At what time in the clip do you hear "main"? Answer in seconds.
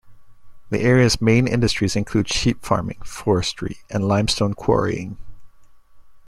1.21-1.47